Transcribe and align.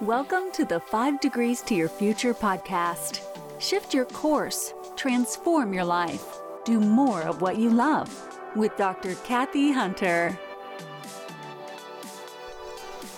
Welcome 0.00 0.52
to 0.52 0.64
the 0.64 0.80
Five 0.80 1.20
Degrees 1.20 1.62
to 1.62 1.74
Your 1.74 1.88
Future 1.88 2.34
podcast. 2.34 3.20
Shift 3.58 3.94
your 3.94 4.04
course, 4.04 4.74
transform 4.96 5.72
your 5.72 5.84
life, 5.84 6.24
do 6.64 6.80
more 6.80 7.22
of 7.22 7.40
what 7.40 7.56
you 7.58 7.70
love 7.70 8.10
with 8.54 8.76
Dr. 8.76 9.14
Kathy 9.24 9.72
Hunter. 9.72 10.38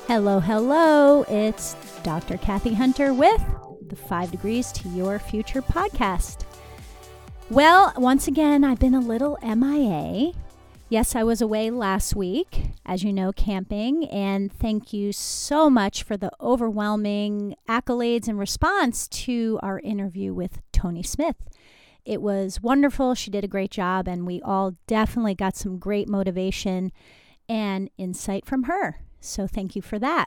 Hello, 0.07 0.39
hello. 0.39 1.23
It's 1.23 1.75
Dr. 2.05 2.37
Kathy 2.37 2.75
Hunter 2.75 3.13
with 3.13 3.43
the 3.89 3.97
Five 3.97 4.31
Degrees 4.31 4.71
to 4.73 4.89
Your 4.91 5.19
Future 5.19 5.63
podcast. 5.63 6.45
Well, 7.51 7.93
once 7.97 8.29
again, 8.29 8.63
I've 8.65 8.79
been 8.79 8.95
a 8.95 9.01
little 9.01 9.39
MIA. 9.43 10.33
Yes, 10.89 11.17
I 11.17 11.25
was 11.25 11.41
away 11.41 11.69
last 11.73 12.15
week, 12.15 12.71
as 12.85 13.03
you 13.03 13.13
know, 13.13 13.33
camping, 13.33 14.09
and 14.09 14.53
thank 14.53 14.93
you 14.93 15.11
so 15.11 15.69
much 15.69 16.05
for 16.05 16.17
the 16.17 16.31
overwhelming 16.41 17.57
accolades 17.69 18.29
and 18.29 18.39
response 18.39 19.09
to 19.09 19.59
our 19.65 19.81
interview 19.81 20.33
with 20.33 20.61
Tony 20.71 21.03
Smith. 21.03 21.49
It 22.05 22.23
was 22.23 22.63
wonderful. 22.63 23.17
She 23.17 23.33
did 23.33 23.43
a 23.43 23.49
great 23.49 23.73
job, 23.73 24.07
and 24.07 24.29
we 24.29 24.41
all 24.43 24.77
definitely 24.87 25.35
got 25.35 25.57
some 25.57 25.79
great 25.79 26.09
motivation 26.09 26.93
and 27.49 27.91
insight 27.99 28.47
from 28.47 28.65
her. 28.65 29.01
So, 29.19 29.49
thank 29.49 29.75
you 29.75 29.83
for 29.83 29.99
that. 29.99 30.27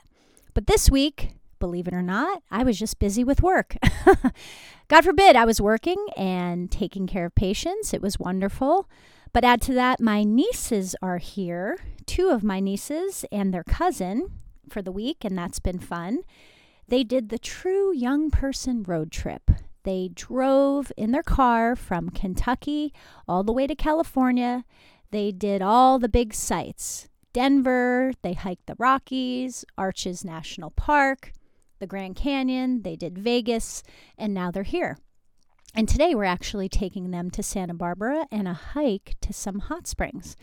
But 0.52 0.66
this 0.66 0.90
week, 0.90 1.30
believe 1.58 1.88
it 1.88 1.94
or 1.94 2.02
not, 2.02 2.42
I 2.50 2.64
was 2.64 2.78
just 2.78 2.98
busy 2.98 3.24
with 3.24 3.42
work. 3.42 3.76
God 4.88 5.04
forbid 5.06 5.36
I 5.36 5.46
was 5.46 5.58
working 5.58 6.08
and 6.18 6.70
taking 6.70 7.06
care 7.06 7.24
of 7.24 7.34
patients. 7.34 7.94
It 7.94 8.02
was 8.02 8.18
wonderful. 8.18 8.90
But 9.32 9.44
add 9.44 9.60
to 9.62 9.74
that, 9.74 10.00
my 10.00 10.24
nieces 10.24 10.96
are 11.00 11.18
here, 11.18 11.78
two 12.06 12.30
of 12.30 12.42
my 12.42 12.58
nieces 12.58 13.24
and 13.30 13.54
their 13.54 13.64
cousin 13.64 14.30
for 14.68 14.82
the 14.82 14.92
week, 14.92 15.24
and 15.24 15.38
that's 15.38 15.60
been 15.60 15.78
fun. 15.78 16.20
They 16.88 17.04
did 17.04 17.28
the 17.28 17.38
true 17.38 17.94
young 17.94 18.30
person 18.30 18.82
road 18.82 19.12
trip. 19.12 19.50
They 19.84 20.10
drove 20.12 20.90
in 20.96 21.12
their 21.12 21.22
car 21.22 21.76
from 21.76 22.10
Kentucky 22.10 22.92
all 23.28 23.44
the 23.44 23.52
way 23.52 23.66
to 23.66 23.74
California. 23.74 24.64
They 25.10 25.30
did 25.30 25.62
all 25.62 25.98
the 25.98 26.08
big 26.08 26.34
sites 26.34 27.08
Denver, 27.32 28.12
they 28.22 28.32
hiked 28.32 28.66
the 28.66 28.74
Rockies, 28.76 29.64
Arches 29.78 30.24
National 30.24 30.70
Park, 30.70 31.32
the 31.78 31.86
Grand 31.86 32.16
Canyon, 32.16 32.82
they 32.82 32.96
did 32.96 33.16
Vegas, 33.16 33.84
and 34.18 34.34
now 34.34 34.50
they're 34.50 34.64
here. 34.64 34.98
And 35.74 35.88
today 35.88 36.14
we're 36.14 36.24
actually 36.24 36.68
taking 36.68 37.10
them 37.10 37.30
to 37.30 37.42
Santa 37.42 37.74
Barbara 37.74 38.26
and 38.32 38.48
a 38.48 38.54
hike 38.54 39.14
to 39.20 39.32
some 39.32 39.60
hot 39.60 39.86
springs. 39.86 40.36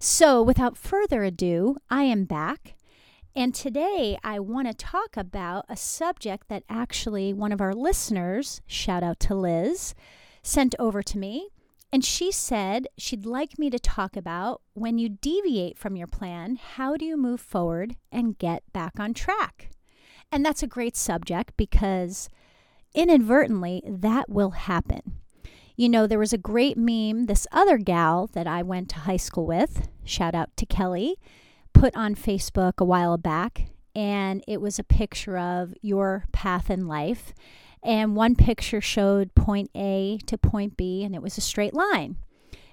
So, 0.00 0.42
without 0.42 0.76
further 0.76 1.22
ado, 1.22 1.76
I 1.88 2.02
am 2.02 2.24
back. 2.24 2.74
And 3.34 3.54
today 3.54 4.18
I 4.24 4.40
want 4.40 4.66
to 4.68 4.74
talk 4.74 5.16
about 5.16 5.64
a 5.68 5.76
subject 5.76 6.48
that 6.48 6.64
actually 6.68 7.32
one 7.32 7.52
of 7.52 7.60
our 7.60 7.72
listeners, 7.72 8.60
shout 8.66 9.02
out 9.02 9.20
to 9.20 9.34
Liz, 9.34 9.94
sent 10.42 10.74
over 10.78 11.02
to 11.02 11.16
me. 11.16 11.48
And 11.92 12.04
she 12.04 12.32
said 12.32 12.88
she'd 12.98 13.24
like 13.24 13.58
me 13.58 13.70
to 13.70 13.78
talk 13.78 14.16
about 14.16 14.62
when 14.74 14.98
you 14.98 15.08
deviate 15.08 15.78
from 15.78 15.94
your 15.94 16.06
plan, 16.06 16.56
how 16.56 16.96
do 16.96 17.04
you 17.04 17.16
move 17.16 17.40
forward 17.40 17.96
and 18.10 18.38
get 18.38 18.64
back 18.72 18.98
on 18.98 19.14
track? 19.14 19.70
And 20.30 20.44
that's 20.44 20.62
a 20.62 20.66
great 20.66 20.96
subject 20.96 21.52
because 21.56 22.28
inadvertently, 22.94 23.82
that 23.86 24.28
will 24.28 24.50
happen. 24.50 25.18
You 25.76 25.88
know, 25.88 26.06
there 26.06 26.18
was 26.18 26.32
a 26.32 26.38
great 26.38 26.76
meme, 26.76 27.26
this 27.26 27.46
other 27.50 27.78
gal 27.78 28.28
that 28.34 28.46
I 28.46 28.62
went 28.62 28.88
to 28.90 29.00
high 29.00 29.16
school 29.16 29.46
with, 29.46 29.88
shout 30.04 30.34
out 30.34 30.56
to 30.58 30.66
Kelly, 30.66 31.16
put 31.72 31.96
on 31.96 32.14
Facebook 32.14 32.74
a 32.78 32.84
while 32.84 33.16
back. 33.16 33.70
And 33.94 34.42
it 34.48 34.60
was 34.60 34.78
a 34.78 34.84
picture 34.84 35.38
of 35.38 35.74
your 35.82 36.24
path 36.32 36.70
in 36.70 36.86
life. 36.86 37.34
And 37.82 38.16
one 38.16 38.36
picture 38.36 38.80
showed 38.80 39.34
point 39.34 39.70
A 39.74 40.18
to 40.26 40.38
point 40.38 40.76
B, 40.76 41.04
and 41.04 41.14
it 41.14 41.22
was 41.22 41.36
a 41.36 41.42
straight 41.42 41.74
line. 41.74 42.16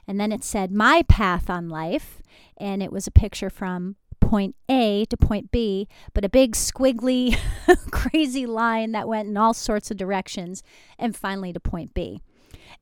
And 0.07 0.19
then 0.19 0.31
it 0.31 0.43
said, 0.43 0.71
My 0.71 1.03
path 1.07 1.49
on 1.49 1.69
life. 1.69 2.21
And 2.57 2.83
it 2.83 2.91
was 2.91 3.07
a 3.07 3.11
picture 3.11 3.49
from 3.49 3.95
point 4.29 4.55
A 4.69 5.05
to 5.05 5.17
point 5.17 5.49
B, 5.49 5.87
but 6.13 6.23
a 6.23 6.29
big 6.29 6.53
squiggly, 6.53 7.35
crazy 7.91 8.45
line 8.45 8.91
that 8.91 9.07
went 9.07 9.27
in 9.27 9.35
all 9.37 9.55
sorts 9.55 9.89
of 9.89 9.97
directions, 9.97 10.61
and 10.99 11.15
finally 11.15 11.51
to 11.51 11.59
point 11.59 11.95
B. 11.95 12.21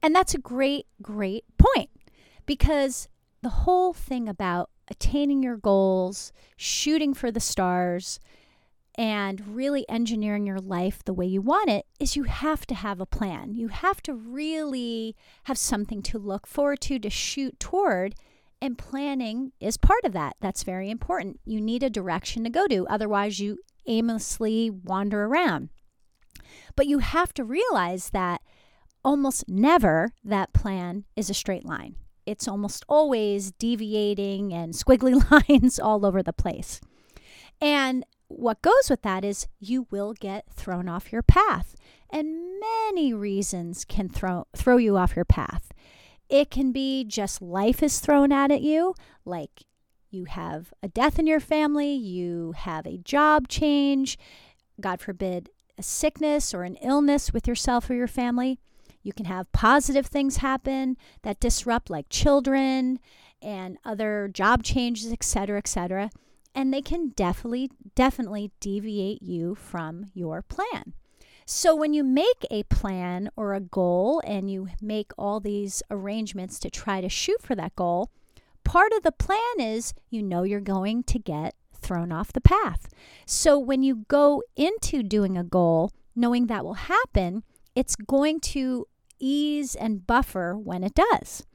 And 0.04 0.14
that's 0.14 0.34
a 0.34 0.40
great, 0.40 0.88
great 1.02 1.46
point 1.58 1.90
because 2.46 3.08
the 3.44 3.50
whole 3.50 3.94
thing 3.94 4.28
about 4.28 4.72
attaining 4.90 5.42
your 5.42 5.56
goals, 5.56 6.34
shooting 6.58 7.14
for 7.14 7.32
the 7.32 7.40
stars, 7.40 8.20
and 8.96 9.56
really 9.56 9.88
engineering 9.88 10.46
your 10.46 10.60
life 10.60 11.02
the 11.06 11.14
way 11.14 11.26
you 11.26 11.42
want 11.42 11.70
it 11.70 11.86
is 11.98 12.18
you 12.18 12.24
have 12.24 12.66
to 12.66 12.76
have 12.76 13.00
a 13.00 13.06
plan. 13.06 13.54
You 13.54 13.70
have 13.70 14.02
to 14.04 14.14
really 14.14 15.16
have 15.44 15.58
something 15.58 16.02
to 16.04 16.18
look 16.18 16.46
forward 16.46 16.82
to, 16.82 17.00
to 17.00 17.10
shoot 17.10 17.58
toward 17.58 18.16
and 18.62 18.78
planning 18.78 19.52
is 19.60 19.78
part 19.78 20.04
of 20.04 20.14
that. 20.14 20.36
That's 20.42 20.64
very 20.64 20.90
important. 20.90 21.40
You 21.46 21.62
need 21.62 21.84
a 21.84 21.90
direction 21.90 22.44
to 22.44 22.50
go 22.50 22.68
to, 22.68 22.88
otherwise, 22.88 23.40
you 23.40 23.60
aimlessly 23.86 24.70
wander 24.70 25.26
around. 25.26 25.70
But 26.76 26.88
you 26.88 27.00
have 27.00 27.34
to 27.36 27.44
realize 27.44 28.10
that 28.12 28.42
almost 29.04 29.48
never 29.48 30.12
that 30.24 30.54
plan 30.54 31.06
is 31.16 31.30
a 31.30 31.34
straight 31.34 31.66
line. 31.66 31.96
It's 32.26 32.48
almost 32.48 32.84
always 32.90 33.52
deviating 33.52 34.54
and 34.54 34.74
squiggly 34.74 35.16
lines 35.50 35.80
all 35.80 36.06
over 36.06 36.22
the 36.22 36.34
place. 36.34 36.82
And 37.62 38.06
what 38.28 38.62
goes 38.62 38.90
with 38.90 39.02
that 39.04 39.24
is 39.24 39.48
you 39.60 39.88
will 39.90 40.14
get 40.14 40.46
thrown 40.54 40.90
off 40.90 41.12
your 41.12 41.24
path. 41.24 41.76
And 42.10 42.60
many 42.60 43.14
reasons 43.14 43.86
can 43.86 44.10
throw, 44.10 44.48
throw 44.56 44.78
you 44.78 44.98
off 44.98 45.16
your 45.16 45.26
path. 45.26 45.72
It 46.30 46.52
can 46.52 46.72
be 46.72 47.04
just 47.04 47.42
life 47.42 47.82
is 47.82 48.00
thrown 48.00 48.32
out 48.32 48.52
at 48.52 48.62
you, 48.62 48.96
like 49.26 49.64
you 50.10 50.26
have 50.26 50.74
a 50.84 50.88
death 50.88 51.20
in 51.20 51.28
your 51.28 51.40
family, 51.40 51.94
you 51.94 52.54
have 52.58 52.86
a 52.86 52.98
job 52.98 53.48
change, 53.48 54.18
God 54.80 55.00
forbid, 55.00 55.50
a 55.78 55.84
sickness 55.84 56.54
or 56.54 56.64
an 56.64 56.76
illness 56.78 57.32
with 57.32 57.48
yourself 57.48 57.90
or 57.90 57.94
your 57.94 58.08
family. 58.08 58.60
You 59.04 59.14
can 59.14 59.26
have 59.26 59.52
positive 59.52 60.08
things 60.08 60.38
happen 60.38 60.98
that 61.22 61.40
disrupt, 61.40 61.90
like 61.90 62.10
children 62.10 63.00
and 63.42 63.78
other 63.86 64.30
job 64.34 64.64
changes, 64.64 65.12
etc., 65.12 65.58
etc. 65.58 66.10
And 66.54 66.74
they 66.74 66.82
can 66.82 67.10
definitely, 67.10 67.70
definitely 67.96 68.52
deviate 68.60 69.22
you 69.22 69.56
from 69.56 70.08
your 70.14 70.42
plan. 70.42 70.94
So, 71.50 71.74
when 71.74 71.94
you 71.94 72.04
make 72.04 72.46
a 72.52 72.64
plan 72.64 73.30
or 73.38 73.54
a 73.54 73.62
goal 73.62 74.22
and 74.28 74.52
you 74.52 74.68
make 74.82 75.14
all 75.18 75.40
these 75.40 75.82
arrangements 75.90 76.60
to 76.60 76.70
try 76.70 77.00
to 77.00 77.08
shoot 77.08 77.42
for 77.42 77.56
that 77.56 77.74
goal, 77.78 78.12
part 78.66 78.92
of 78.92 79.04
the 79.04 79.14
plan 79.14 79.40
is 79.58 79.94
you 80.10 80.22
know 80.22 80.44
you're 80.44 80.60
going 80.60 81.04
to 81.04 81.18
get 81.18 81.56
thrown 81.74 82.12
off 82.12 82.34
the 82.34 82.42
path. 82.42 82.90
So, 83.26 83.58
when 83.58 83.82
you 83.82 84.04
go 84.10 84.44
into 84.58 85.02
doing 85.04 85.38
a 85.38 85.44
goal, 85.46 85.94
knowing 86.18 86.48
that 86.48 86.66
will 86.66 86.74
happen, 86.74 87.44
it's 87.76 87.96
going 87.96 88.42
to 88.42 88.86
ease 89.18 89.74
and 89.74 90.06
buffer 90.06 90.58
when 90.58 90.84
it 90.84 90.96
does. 90.96 91.46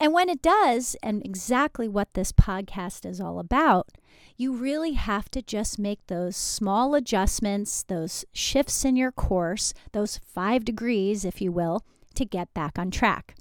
And 0.00 0.12
when 0.12 0.28
it 0.28 0.40
does, 0.40 0.96
and 1.02 1.24
exactly 1.24 1.88
what 1.88 2.14
this 2.14 2.30
podcast 2.30 3.04
is 3.04 3.20
all 3.20 3.40
about, 3.40 3.88
you 4.36 4.52
really 4.52 4.92
have 4.92 5.28
to 5.30 5.42
just 5.42 5.78
make 5.78 6.06
those 6.06 6.36
small 6.36 6.94
adjustments, 6.94 7.82
those 7.82 8.24
shifts 8.32 8.84
in 8.84 8.94
your 8.94 9.10
course, 9.10 9.74
those 9.92 10.18
five 10.18 10.64
degrees, 10.64 11.24
if 11.24 11.40
you 11.40 11.50
will, 11.50 11.84
to 12.14 12.24
get 12.24 12.54
back 12.54 12.78
on 12.78 12.90
track. 12.90 13.34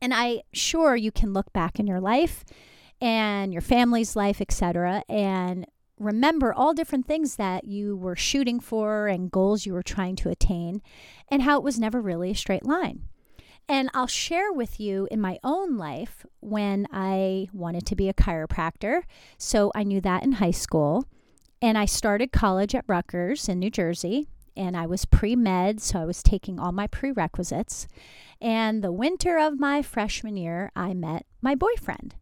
And 0.00 0.14
I 0.14 0.42
sure 0.52 0.94
you 0.94 1.10
can 1.10 1.32
look 1.32 1.52
back 1.52 1.80
in 1.80 1.86
your 1.86 2.00
life 2.00 2.44
and 3.00 3.52
your 3.52 3.62
family's 3.62 4.14
life, 4.14 4.40
etc., 4.40 5.02
and 5.08 5.66
remember 5.98 6.52
all 6.52 6.74
different 6.74 7.06
things 7.06 7.36
that 7.36 7.64
you 7.64 7.96
were 7.96 8.16
shooting 8.16 8.60
for 8.60 9.08
and 9.08 9.30
goals 9.30 9.66
you 9.66 9.72
were 9.72 9.82
trying 9.82 10.14
to 10.16 10.28
attain, 10.28 10.82
and 11.28 11.42
how 11.42 11.56
it 11.56 11.64
was 11.64 11.80
never 11.80 12.00
really 12.00 12.30
a 12.30 12.36
straight 12.36 12.64
line. 12.64 13.08
And 13.68 13.90
I'll 13.94 14.06
share 14.06 14.52
with 14.52 14.78
you 14.78 15.08
in 15.10 15.20
my 15.20 15.38
own 15.42 15.76
life 15.76 16.26
when 16.40 16.86
I 16.92 17.48
wanted 17.52 17.86
to 17.86 17.96
be 17.96 18.08
a 18.08 18.14
chiropractor. 18.14 19.02
So 19.38 19.72
I 19.74 19.84
knew 19.84 20.00
that 20.02 20.22
in 20.22 20.32
high 20.32 20.50
school. 20.50 21.06
And 21.62 21.78
I 21.78 21.86
started 21.86 22.30
college 22.30 22.74
at 22.74 22.84
Rutgers 22.86 23.48
in 23.48 23.58
New 23.58 23.70
Jersey. 23.70 24.28
And 24.56 24.76
I 24.76 24.86
was 24.86 25.04
pre 25.04 25.34
med, 25.34 25.80
so 25.80 26.00
I 26.00 26.04
was 26.04 26.22
taking 26.22 26.60
all 26.60 26.72
my 26.72 26.86
prerequisites. 26.86 27.88
And 28.40 28.84
the 28.84 28.92
winter 28.92 29.38
of 29.38 29.58
my 29.58 29.82
freshman 29.82 30.36
year, 30.36 30.70
I 30.76 30.94
met 30.94 31.26
my 31.40 31.54
boyfriend. 31.54 32.14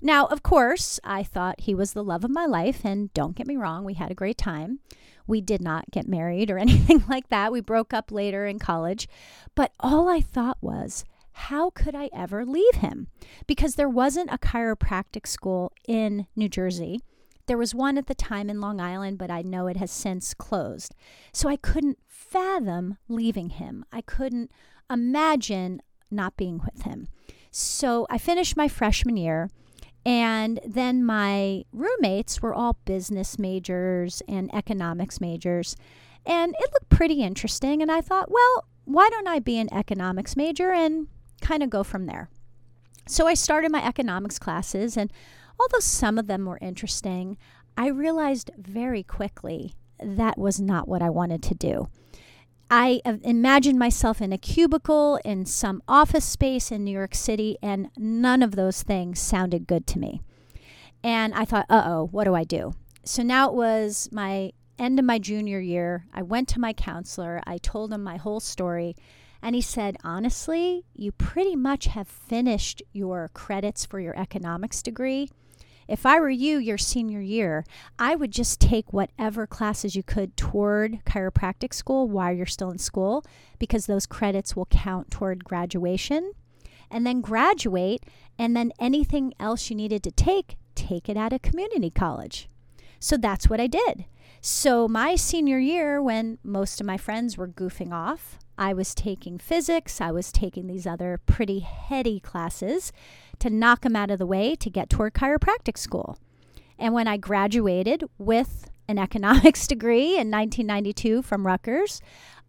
Now, 0.00 0.26
of 0.26 0.42
course, 0.42 1.00
I 1.02 1.22
thought 1.22 1.60
he 1.60 1.74
was 1.74 1.92
the 1.92 2.04
love 2.04 2.24
of 2.24 2.30
my 2.30 2.46
life. 2.46 2.84
And 2.84 3.12
don't 3.14 3.34
get 3.36 3.46
me 3.46 3.56
wrong, 3.56 3.84
we 3.84 3.94
had 3.94 4.10
a 4.10 4.14
great 4.14 4.38
time. 4.38 4.80
We 5.26 5.40
did 5.40 5.60
not 5.60 5.90
get 5.90 6.08
married 6.08 6.50
or 6.50 6.58
anything 6.66 7.04
like 7.08 7.28
that. 7.28 7.52
We 7.52 7.60
broke 7.60 7.92
up 7.92 8.10
later 8.12 8.46
in 8.46 8.58
college. 8.58 9.08
But 9.54 9.72
all 9.80 10.08
I 10.08 10.20
thought 10.20 10.58
was, 10.60 11.04
how 11.32 11.70
could 11.70 11.94
I 11.94 12.10
ever 12.12 12.44
leave 12.44 12.76
him? 12.76 13.08
Because 13.46 13.74
there 13.74 13.88
wasn't 13.88 14.32
a 14.32 14.38
chiropractic 14.38 15.26
school 15.26 15.72
in 15.86 16.26
New 16.34 16.48
Jersey 16.48 17.00
There 17.46 17.58
was 17.58 17.74
one 17.74 17.96
at 17.96 18.06
the 18.08 18.14
time 18.14 18.50
in 18.50 18.60
Long 18.60 18.80
Island, 18.80 19.18
but 19.18 19.30
I 19.30 19.42
know 19.42 19.68
it 19.68 19.76
has 19.78 19.90
since 19.90 20.34
closed. 20.34 20.94
So 21.32 21.48
I 21.48 21.56
couldn't 21.56 21.98
fathom 22.06 22.98
leaving 23.08 23.50
him. 23.50 23.84
I 23.92 24.00
couldn't 24.02 24.50
imagine 24.90 25.80
not 26.10 26.36
being 26.36 26.58
with 26.58 26.82
him. 26.82 27.08
So 27.50 28.06
I 28.10 28.18
finished 28.18 28.56
my 28.56 28.68
freshman 28.68 29.16
year. 29.16 29.48
And 30.04 30.60
then 30.66 31.04
my 31.04 31.64
roommates 31.72 32.40
were 32.40 32.54
all 32.54 32.78
business 32.84 33.38
majors 33.38 34.22
and 34.28 34.52
economics 34.54 35.20
majors. 35.20 35.76
And 36.24 36.54
it 36.58 36.70
looked 36.72 36.88
pretty 36.88 37.22
interesting. 37.22 37.82
And 37.82 37.90
I 37.90 38.00
thought, 38.00 38.30
well, 38.30 38.66
why 38.84 39.08
don't 39.10 39.28
I 39.28 39.38
be 39.38 39.58
an 39.58 39.72
economics 39.72 40.36
major 40.36 40.72
and 40.72 41.08
kind 41.40 41.62
of 41.62 41.70
go 41.70 41.82
from 41.82 42.06
there? 42.06 42.30
So 43.06 43.26
I 43.26 43.34
started 43.34 43.72
my 43.72 43.84
economics 43.84 44.38
classes. 44.38 44.96
And 44.96 45.12
although 45.58 45.80
some 45.80 46.18
of 46.18 46.26
them 46.26 46.46
were 46.46 46.58
interesting, 46.60 47.36
I 47.76 47.88
realized 47.88 48.50
very 48.56 49.02
quickly 49.02 49.74
that 50.00 50.38
was 50.38 50.60
not 50.60 50.88
what 50.88 51.02
I 51.02 51.10
wanted 51.10 51.42
to 51.44 51.54
do. 51.54 51.88
I 52.70 53.00
imagined 53.04 53.78
myself 53.78 54.20
in 54.20 54.32
a 54.32 54.38
cubicle 54.38 55.18
in 55.24 55.46
some 55.46 55.82
office 55.88 56.24
space 56.24 56.70
in 56.70 56.84
New 56.84 56.90
York 56.90 57.14
City, 57.14 57.56
and 57.62 57.90
none 57.96 58.42
of 58.42 58.56
those 58.56 58.82
things 58.82 59.20
sounded 59.20 59.66
good 59.66 59.86
to 59.88 59.98
me. 59.98 60.20
And 61.02 61.32
I 61.34 61.44
thought, 61.44 61.66
uh 61.70 61.82
oh, 61.86 62.08
what 62.10 62.24
do 62.24 62.34
I 62.34 62.44
do? 62.44 62.74
So 63.04 63.22
now 63.22 63.48
it 63.48 63.54
was 63.54 64.08
my 64.12 64.52
end 64.78 64.98
of 64.98 65.04
my 65.04 65.18
junior 65.18 65.60
year. 65.60 66.06
I 66.12 66.22
went 66.22 66.48
to 66.48 66.60
my 66.60 66.72
counselor, 66.74 67.40
I 67.46 67.56
told 67.58 67.92
him 67.92 68.02
my 68.02 68.16
whole 68.16 68.40
story, 68.40 68.96
and 69.40 69.54
he 69.54 69.62
said, 69.62 69.96
honestly, 70.04 70.84
you 70.94 71.12
pretty 71.12 71.56
much 71.56 71.86
have 71.86 72.08
finished 72.08 72.82
your 72.92 73.30
credits 73.32 73.86
for 73.86 73.98
your 73.98 74.18
economics 74.18 74.82
degree. 74.82 75.30
If 75.88 76.04
I 76.04 76.20
were 76.20 76.28
you, 76.28 76.58
your 76.58 76.76
senior 76.76 77.22
year, 77.22 77.64
I 77.98 78.14
would 78.14 78.30
just 78.30 78.60
take 78.60 78.92
whatever 78.92 79.46
classes 79.46 79.96
you 79.96 80.02
could 80.02 80.36
toward 80.36 81.02
chiropractic 81.06 81.72
school 81.72 82.08
while 82.08 82.32
you're 82.32 82.44
still 82.44 82.70
in 82.70 82.78
school, 82.78 83.24
because 83.58 83.86
those 83.86 84.04
credits 84.04 84.54
will 84.54 84.66
count 84.66 85.10
toward 85.10 85.44
graduation. 85.44 86.32
And 86.90 87.06
then 87.06 87.22
graduate, 87.22 88.04
and 88.38 88.54
then 88.54 88.72
anything 88.78 89.32
else 89.40 89.70
you 89.70 89.76
needed 89.76 90.02
to 90.04 90.10
take, 90.10 90.56
take 90.74 91.08
it 91.08 91.16
at 91.16 91.32
a 91.32 91.38
community 91.38 91.90
college. 91.90 92.48
So 93.00 93.16
that's 93.16 93.48
what 93.48 93.60
I 93.60 93.66
did. 93.66 94.04
So, 94.40 94.86
my 94.88 95.16
senior 95.16 95.58
year, 95.58 96.00
when 96.00 96.38
most 96.44 96.80
of 96.80 96.86
my 96.86 96.96
friends 96.96 97.36
were 97.36 97.48
goofing 97.48 97.92
off, 97.92 98.38
I 98.58 98.72
was 98.72 98.92
taking 98.92 99.38
physics, 99.38 100.00
I 100.00 100.10
was 100.10 100.32
taking 100.32 100.66
these 100.66 100.86
other 100.86 101.20
pretty 101.26 101.60
heady 101.60 102.18
classes 102.18 102.92
to 103.38 103.48
knock 103.48 103.82
them 103.82 103.94
out 103.94 104.10
of 104.10 104.18
the 104.18 104.26
way 104.26 104.56
to 104.56 104.68
get 104.68 104.90
toward 104.90 105.14
chiropractic 105.14 105.78
school. 105.78 106.18
And 106.76 106.92
when 106.92 107.06
I 107.06 107.16
graduated 107.18 108.04
with 108.18 108.68
an 108.88 108.98
economics 108.98 109.68
degree 109.68 110.18
in 110.18 110.30
1992 110.30 111.22
from 111.22 111.46
Rutgers, 111.46 112.00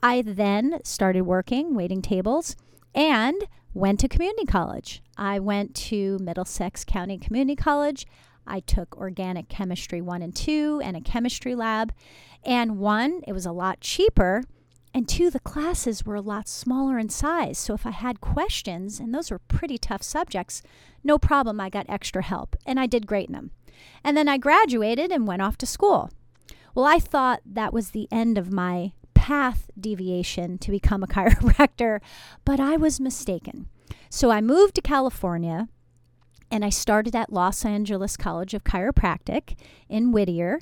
I 0.01 0.23
then 0.23 0.79
started 0.83 1.21
working 1.21 1.75
waiting 1.75 2.01
tables 2.01 2.55
and 2.95 3.35
went 3.75 3.99
to 3.99 4.07
community 4.07 4.45
college. 4.45 5.03
I 5.15 5.39
went 5.39 5.75
to 5.75 6.17
Middlesex 6.19 6.83
County 6.83 7.19
Community 7.19 7.55
College. 7.55 8.07
I 8.47 8.61
took 8.61 8.97
organic 8.97 9.47
chemistry 9.47 10.01
1 10.01 10.23
and 10.23 10.35
2 10.35 10.81
and 10.83 10.97
a 10.97 11.01
chemistry 11.01 11.53
lab. 11.53 11.93
And 12.43 12.79
one, 12.79 13.21
it 13.27 13.33
was 13.33 13.45
a 13.45 13.51
lot 13.51 13.79
cheaper 13.79 14.43
and 14.93 15.07
two, 15.07 15.29
the 15.29 15.39
classes 15.39 16.05
were 16.05 16.15
a 16.15 16.21
lot 16.21 16.47
smaller 16.47 16.97
in 16.97 17.09
size. 17.09 17.57
So 17.59 17.73
if 17.73 17.85
I 17.85 17.91
had 17.91 18.21
questions, 18.21 18.99
and 18.99 19.13
those 19.13 19.29
were 19.29 19.39
pretty 19.39 19.77
tough 19.77 20.01
subjects, 20.01 20.63
no 21.03 21.17
problem, 21.17 21.59
I 21.59 21.69
got 21.69 21.85
extra 21.89 22.23
help. 22.23 22.55
And 22.65 22.79
I 22.79 22.87
did 22.87 23.07
great 23.07 23.27
in 23.27 23.33
them. 23.33 23.51
And 24.03 24.17
then 24.17 24.27
I 24.27 24.37
graduated 24.37 25.11
and 25.11 25.27
went 25.27 25.41
off 25.41 25.57
to 25.59 25.65
school. 25.65 26.09
Well, 26.73 26.85
I 26.85 26.99
thought 26.99 27.41
that 27.45 27.73
was 27.73 27.91
the 27.91 28.07
end 28.11 28.37
of 28.37 28.51
my 28.51 28.93
path 29.13 29.69
deviation 29.79 30.57
to 30.57 30.71
become 30.71 31.03
a 31.03 31.07
chiropractor, 31.15 31.99
but 32.45 32.59
I 32.59 32.77
was 32.77 32.99
mistaken. 32.99 33.67
So 34.09 34.31
I 34.31 34.41
moved 34.41 34.75
to 34.75 34.81
California 34.81 35.67
and 36.51 36.65
I 36.65 36.69
started 36.69 37.15
at 37.15 37.31
Los 37.31 37.63
Angeles 37.63 38.17
College 38.17 38.53
of 38.55 38.63
Chiropractic 38.63 39.55
in 39.87 40.11
Whittier. 40.11 40.59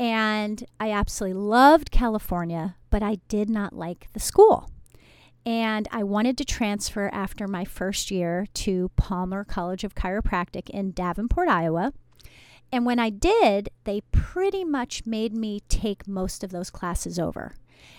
And 0.00 0.64
I 0.80 0.90
absolutely 0.90 1.40
loved 1.40 1.90
California, 1.90 2.76
but 2.90 3.02
I 3.02 3.16
did 3.28 3.50
not 3.50 3.72
like 3.72 4.08
the 4.12 4.20
school. 4.20 4.70
And 5.46 5.88
I 5.90 6.02
wanted 6.02 6.36
to 6.38 6.44
transfer 6.44 7.08
after 7.12 7.48
my 7.48 7.64
first 7.64 8.10
year 8.10 8.46
to 8.54 8.90
Palmer 8.96 9.44
College 9.44 9.84
of 9.84 9.94
Chiropractic 9.94 10.68
in 10.70 10.92
Davenport, 10.92 11.48
Iowa. 11.48 11.92
And 12.70 12.84
when 12.84 12.98
I 12.98 13.08
did, 13.10 13.70
they 13.84 14.02
pretty 14.12 14.64
much 14.64 15.06
made 15.06 15.34
me 15.34 15.60
take 15.68 16.06
most 16.06 16.44
of 16.44 16.50
those 16.50 16.70
classes 16.70 17.18
over. 17.18 17.54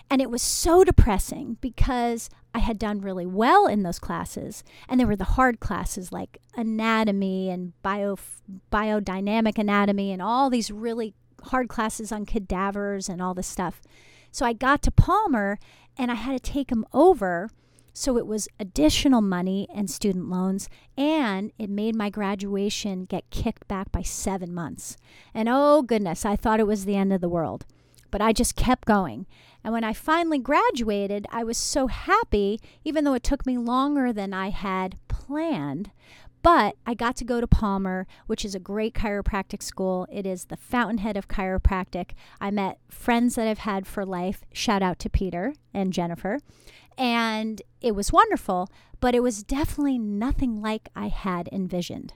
And 0.09 0.21
it 0.21 0.29
was 0.29 0.41
so 0.41 0.83
depressing 0.83 1.57
because 1.61 2.29
I 2.53 2.59
had 2.59 2.77
done 2.77 3.01
really 3.01 3.25
well 3.25 3.67
in 3.67 3.83
those 3.83 3.99
classes. 3.99 4.63
And 4.87 4.99
they 4.99 5.05
were 5.05 5.15
the 5.15 5.23
hard 5.23 5.59
classes 5.59 6.11
like 6.11 6.39
anatomy 6.55 7.49
and 7.49 7.73
bio, 7.81 8.17
biodynamic 8.71 9.57
anatomy 9.57 10.11
and 10.11 10.21
all 10.21 10.49
these 10.49 10.69
really 10.69 11.13
hard 11.45 11.69
classes 11.69 12.11
on 12.11 12.25
cadavers 12.25 13.09
and 13.09 13.21
all 13.21 13.33
this 13.33 13.47
stuff. 13.47 13.81
So 14.31 14.45
I 14.45 14.53
got 14.53 14.81
to 14.83 14.91
Palmer 14.91 15.59
and 15.97 16.11
I 16.11 16.15
had 16.15 16.31
to 16.31 16.51
take 16.51 16.69
them 16.69 16.85
over. 16.93 17.49
So 17.93 18.17
it 18.17 18.27
was 18.27 18.47
additional 18.59 19.21
money 19.21 19.67
and 19.73 19.89
student 19.89 20.29
loans, 20.29 20.69
and 20.97 21.51
it 21.57 21.69
made 21.69 21.95
my 21.95 22.09
graduation 22.09 23.03
get 23.05 23.29
kicked 23.29 23.67
back 23.67 23.91
by 23.91 24.03
seven 24.03 24.53
months. 24.53 24.95
And 25.33 25.49
oh 25.51 25.81
goodness, 25.81 26.25
I 26.25 26.37
thought 26.37 26.61
it 26.61 26.67
was 26.67 26.85
the 26.85 26.95
end 26.95 27.11
of 27.11 27.19
the 27.19 27.27
world. 27.27 27.65
But 28.11 28.21
I 28.21 28.31
just 28.31 28.55
kept 28.55 28.85
going. 28.85 29.25
And 29.63 29.73
when 29.73 29.83
I 29.83 29.93
finally 29.93 30.39
graduated, 30.39 31.27
I 31.29 31.43
was 31.43 31.57
so 31.57 31.87
happy, 31.87 32.59
even 32.85 33.03
though 33.03 33.13
it 33.15 33.23
took 33.23 33.45
me 33.45 33.57
longer 33.57 34.13
than 34.13 34.33
I 34.33 34.49
had 34.49 34.97
planned. 35.09 35.91
But 36.41 36.77
I 36.85 36.93
got 36.93 37.15
to 37.17 37.25
go 37.25 37.41
to 37.41 37.47
Palmer, 37.47 38.07
which 38.27 38.45
is 38.45 38.55
a 38.55 38.59
great 38.59 38.93
chiropractic 38.93 39.61
school. 39.61 40.07
It 40.11 40.25
is 40.25 40.45
the 40.45 40.57
fountainhead 40.57 41.17
of 41.17 41.27
chiropractic. 41.27 42.11
I 42.39 42.49
met 42.49 42.79
friends 42.89 43.35
that 43.35 43.47
I've 43.47 43.59
had 43.59 43.85
for 43.85 44.05
life. 44.05 44.43
Shout 44.53 44.81
out 44.81 44.99
to 44.99 45.09
Peter 45.09 45.53
and 45.73 45.91
Jennifer. 45.91 46.39
And 46.97 47.61
it 47.81 47.93
was 47.93 48.13
wonderful, 48.13 48.69
but 48.99 49.15
it 49.15 49.23
was 49.23 49.43
definitely 49.43 49.97
nothing 49.97 50.61
like 50.61 50.89
I 50.95 51.07
had 51.07 51.49
envisioned. 51.51 52.13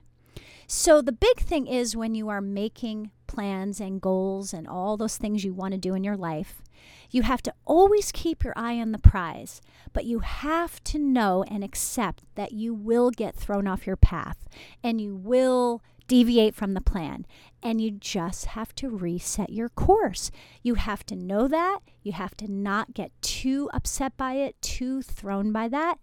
So, 0.68 1.02
the 1.02 1.12
big 1.12 1.40
thing 1.40 1.68
is 1.68 1.96
when 1.96 2.16
you 2.16 2.30
are 2.30 2.42
making 2.42 3.12
plans 3.28 3.80
and 3.82 4.02
goals 4.02 4.54
and 4.54 4.68
all 4.68 4.96
those 4.96 5.18
things 5.18 5.44
you 5.44 5.54
want 5.54 5.74
to 5.74 5.78
do 5.78 5.94
in 5.94 6.04
your 6.04 6.16
life, 6.18 6.63
you 7.10 7.22
have 7.22 7.42
to 7.44 7.54
always 7.66 8.12
keep 8.12 8.44
your 8.44 8.54
eye 8.56 8.80
on 8.80 8.92
the 8.92 8.98
prize, 8.98 9.62
but 9.94 10.06
you 10.06 10.20
have 10.20 10.84
to 10.86 11.00
know 11.00 11.44
and 11.50 11.64
accept 11.64 12.24
that 12.36 12.52
you 12.52 12.74
will 12.74 13.12
get 13.12 13.36
thrown 13.36 13.68
off 13.68 13.88
your 13.88 13.96
path 13.96 14.48
and 14.84 15.00
you 15.00 15.16
will 15.16 15.82
deviate 16.08 16.56
from 16.56 16.74
the 16.74 16.82
plan. 16.82 17.26
And 17.62 17.80
you 17.80 17.92
just 17.92 18.48
have 18.48 18.76
to 18.76 18.90
reset 18.90 19.52
your 19.52 19.70
course. 19.70 20.32
You 20.62 20.76
have 20.76 21.06
to 21.06 21.16
know 21.16 21.48
that. 21.48 21.80
You 22.02 22.12
have 22.12 22.36
to 22.38 22.52
not 22.52 22.94
get 22.94 23.12
too 23.22 23.70
upset 23.74 24.18
by 24.18 24.34
it, 24.34 24.62
too 24.62 25.02
thrown 25.02 25.52
by 25.52 25.70
that, 25.70 26.00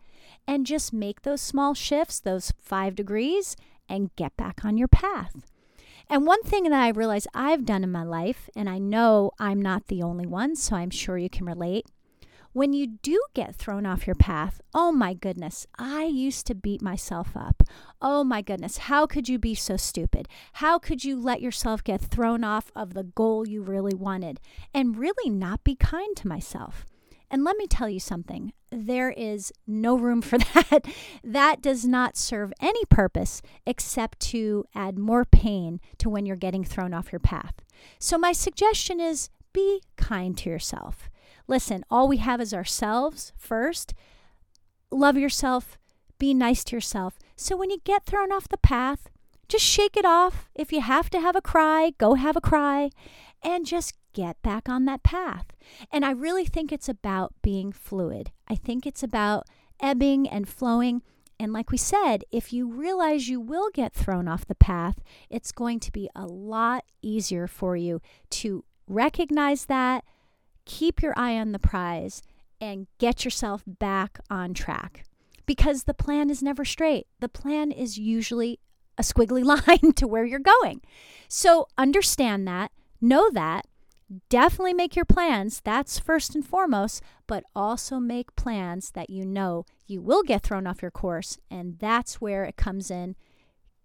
and 0.47 0.67
just 0.67 0.93
make 0.93 1.23
those 1.23 1.41
small 1.41 1.75
shifts, 1.75 2.19
those 2.19 2.53
five 2.59 2.95
degrees, 2.95 3.57
and 3.89 4.15
get 4.17 4.37
back 4.37 4.65
on 4.65 4.79
your 4.79 4.89
path. 4.89 5.45
And 6.13 6.27
one 6.27 6.43
thing 6.43 6.65
that 6.65 6.73
I 6.73 6.89
realize 6.89 7.29
I've 7.35 7.65
done 7.65 7.85
in 7.85 7.93
my 7.93 8.03
life, 8.03 8.51
and 8.57 8.69
I 8.69 8.79
know 8.79 9.31
I'm 9.39 9.63
not 9.63 9.87
the 9.87 10.03
only 10.03 10.27
one, 10.27 10.57
so 10.57 10.75
I'm 10.75 10.91
sure 10.91 11.17
you 11.17 11.31
can 11.31 11.47
relate. 11.47 11.87
When 12.53 12.73
you 12.73 12.89
do 12.89 13.23
get 13.33 13.55
thrown 13.55 13.87
off 13.87 14.09
your 14.09 14.17
path, 14.17 14.61
oh 14.75 14.91
my 14.91 15.15
goodness, 15.15 15.69
I 15.79 16.07
used 16.07 16.49
to 16.49 16.57
beat 16.57 16.83
myself 16.83 17.37
up. 17.37 17.63
Oh 18.03 18.25
my 18.25 18.43
goodness, 18.43 18.79
how 18.79 19.07
could 19.07 19.29
you 19.29 19.39
be 19.39 19.55
so 19.55 19.77
stupid? 19.77 20.27
How 20.55 20.81
could 20.81 21.05
you 21.05 21.17
let 21.17 21.41
yourself 21.41 21.85
get 21.85 22.01
thrown 22.01 22.43
off 22.43 22.73
of 22.75 22.93
the 22.95 23.05
goal 23.05 23.47
you 23.47 23.63
really 23.63 23.95
wanted 23.95 24.41
and 24.75 24.99
really 24.99 25.31
not 25.31 25.63
be 25.63 25.77
kind 25.77 26.17
to 26.17 26.27
myself? 26.27 26.85
And 27.31 27.45
let 27.45 27.57
me 27.57 27.69
tell 27.69 27.89
you 27.89 28.01
something 28.01 28.53
there 28.87 29.11
is 29.11 29.53
no 29.67 29.97
room 29.97 30.23
for 30.23 30.39
that. 30.55 30.87
that 31.23 31.63
does 31.63 31.85
not 31.85 32.17
serve 32.17 32.53
any 32.61 32.85
purpose 32.87 33.43
except 33.67 34.21
to 34.21 34.65
add 34.75 34.99
more 34.99 35.25
pain 35.25 35.81
to 35.99 36.09
when 36.09 36.27
you're 36.27 36.37
getting 36.37 36.65
thrown 36.65 36.95
off 36.95 37.13
your 37.13 37.21
path. 37.21 37.55
So, 37.99 38.19
my 38.19 38.33
suggestion 38.33 39.01
is 39.01 39.31
be 39.53 39.83
kind 39.97 40.37
to 40.39 40.51
yourself. 40.51 41.11
Listen, 41.49 41.85
all 41.91 42.07
we 42.07 42.19
have 42.19 42.41
is 42.41 42.55
ourselves 42.55 43.33
first. 43.37 43.95
Love 44.91 45.17
yourself, 45.17 45.79
be 46.19 46.35
nice 46.35 46.65
to 46.65 46.77
yourself. 46.77 47.19
So, 47.37 47.57
when 47.57 47.71
you 47.71 47.79
get 47.85 48.07
thrown 48.07 48.33
off 48.33 48.49
the 48.49 48.59
path, 48.59 49.09
just 49.49 49.65
shake 49.65 49.97
it 49.97 50.05
off. 50.05 50.49
If 50.55 50.73
you 50.73 50.81
have 50.81 51.11
to 51.11 51.21
have 51.21 51.35
a 51.35 51.43
cry, 51.43 51.93
go 51.99 52.15
have 52.15 52.37
a 52.37 52.41
cry 52.41 52.91
and 53.43 53.67
just 53.67 53.95
get 54.13 54.41
back 54.43 54.69
on 54.69 54.85
that 54.85 55.03
path. 55.03 55.47
And 55.93 56.05
I 56.05 56.11
really 56.11 56.45
think 56.45 56.73
it's 56.73 56.89
about 56.89 57.35
being 57.43 57.73
fluid. 57.73 58.33
I 58.49 58.55
think 58.55 58.87
it's 58.87 59.03
about 59.03 59.47
ebbing 59.81 60.29
and 60.29 60.49
flowing. 60.49 61.03
And 61.39 61.53
like 61.53 61.71
we 61.71 61.79
said, 61.79 62.25
if 62.31 62.53
you 62.53 62.69
realize 62.69 63.29
you 63.29 63.41
will 63.41 63.71
get 63.73 63.95
thrown 63.95 64.29
off 64.29 64.47
the 64.47 64.55
path, 64.55 65.01
it's 65.31 65.53
going 65.53 65.81
to 65.81 65.93
be 65.93 66.11
a 66.15 66.27
lot 66.27 66.85
easier 67.03 67.47
for 67.47 67.77
you 67.77 68.03
to 68.31 68.65
recognize 68.87 69.67
that, 69.67 70.05
keep 70.67 71.01
your 71.01 71.15
eye 71.17 71.39
on 71.39 71.53
the 71.53 71.59
prize, 71.59 72.23
and 72.61 72.89
get 72.99 73.25
yourself 73.25 73.63
back 73.67 74.19
on 74.29 74.53
track. 74.53 75.05
Because 75.47 75.85
the 75.85 75.95
plan 75.95 76.29
is 76.31 76.43
never 76.43 76.65
straight. 76.65 77.07
The 77.21 77.29
plan 77.29 77.73
is 77.73 77.99
usually 77.99 78.61
a 78.99 79.03
squiggly 79.03 79.45
line 79.67 79.93
to 79.95 80.07
where 80.07 80.25
you're 80.25 80.39
going. 80.39 80.83
So 81.29 81.69
understand 81.79 82.47
that, 82.47 82.71
know 83.01 83.31
that, 83.31 83.67
definitely 84.29 84.75
make 84.75 84.97
your 84.97 85.05
plans. 85.05 85.61
That's 85.65 85.99
first 85.99 86.35
and 86.35 86.45
foremost, 86.45 87.03
but 87.27 87.45
also 87.55 87.99
make 87.99 88.37
plans 88.37 88.91
that 88.93 89.11
you 89.11 89.25
know 89.25 89.65
you 89.87 90.01
will 90.03 90.23
get 90.23 90.43
thrown 90.43 90.67
off 90.67 90.83
your 90.83 90.91
course. 90.91 91.39
And 91.51 91.79
that's 91.79 92.21
where 92.21 92.45
it 92.45 92.57
comes 92.57 92.91
in. 92.91 93.17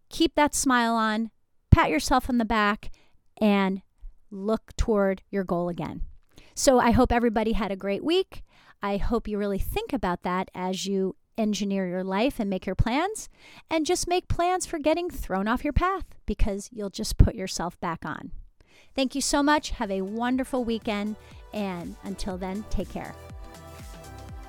Keep 0.09 0.35
that 0.35 0.55
smile 0.55 0.95
on, 0.95 1.31
pat 1.71 1.89
yourself 1.89 2.29
on 2.29 2.37
the 2.37 2.45
back, 2.45 2.91
and 3.39 3.81
look 4.31 4.75
toward 4.77 5.21
your 5.29 5.43
goal 5.43 5.69
again. 5.69 6.01
So 6.53 6.79
I 6.79 6.91
hope 6.91 7.11
everybody 7.11 7.53
had 7.53 7.71
a 7.71 7.75
great 7.75 8.03
week. 8.03 8.43
I 8.81 8.97
hope 8.97 9.27
you 9.27 9.37
really 9.37 9.59
think 9.59 9.93
about 9.93 10.23
that 10.23 10.49
as 10.53 10.85
you 10.85 11.15
engineer 11.37 11.87
your 11.87 12.03
life 12.03 12.39
and 12.39 12.49
make 12.49 12.65
your 12.65 12.75
plans, 12.75 13.29
and 13.69 13.85
just 13.85 14.07
make 14.07 14.27
plans 14.27 14.65
for 14.65 14.79
getting 14.79 15.09
thrown 15.09 15.47
off 15.47 15.63
your 15.63 15.73
path 15.73 16.05
because 16.25 16.69
you'll 16.71 16.89
just 16.89 17.17
put 17.17 17.35
yourself 17.35 17.79
back 17.79 18.05
on. 18.05 18.31
Thank 18.95 19.15
you 19.15 19.21
so 19.21 19.43
much. 19.43 19.71
Have 19.71 19.91
a 19.91 20.01
wonderful 20.01 20.63
weekend. 20.63 21.15
And 21.53 21.95
until 22.03 22.37
then, 22.37 22.65
take 22.69 22.89
care. 22.89 23.13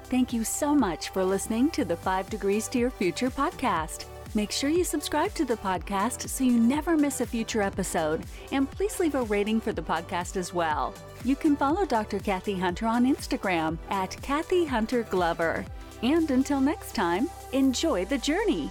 Thank 0.05 0.33
you 0.33 0.45
so 0.45 0.75
much 0.75 1.09
for 1.09 1.25
listening 1.25 1.71
to 1.71 1.85
the 1.85 1.97
Five 1.97 2.31
Degrees 2.31 2.69
to 2.69 2.79
Your 2.79 2.91
Future 2.91 3.31
podcast. 3.31 4.05
Make 4.37 4.53
sure 4.53 4.71
you 4.71 4.85
subscribe 4.85 5.33
to 5.35 5.45
the 5.45 5.57
podcast 5.57 6.29
so 6.29 6.45
you 6.45 6.59
never 6.59 6.97
miss 6.97 7.21
a 7.21 7.27
future 7.27 7.63
episode. 7.63 8.23
And 8.53 8.71
please 8.71 9.01
leave 9.01 9.15
a 9.15 9.23
rating 9.23 9.61
for 9.61 9.73
the 9.73 9.83
podcast 9.83 10.37
as 10.37 10.53
well. 10.53 10.95
You 11.25 11.35
can 11.35 11.57
follow 11.57 11.87
Dr. 11.87 12.19
Kathy 12.19 12.55
Hunter 12.55 12.87
on 12.87 13.07
Instagram 13.07 13.79
at 13.91 14.17
Kathy 14.23 14.65
Hunter 14.65 15.05
Glover. 15.05 15.65
And 16.03 16.31
until 16.31 16.61
next 16.61 16.95
time, 16.95 17.31
enjoy 17.53 18.05
the 18.05 18.19
journey. 18.19 18.71